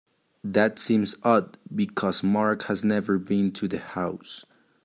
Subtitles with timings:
[0.43, 4.43] That seems odd because Mark has never been to the house.